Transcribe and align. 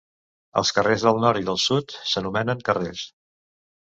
Els 0.61 0.71
carrers 0.77 1.03
del 1.07 1.19
nord 1.25 1.41
i 1.41 1.45
del 1.51 1.59
sud 1.65 1.95
s'anomenen 2.13 2.65
carrers. 2.71 3.07